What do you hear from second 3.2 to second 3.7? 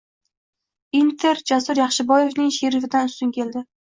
keldi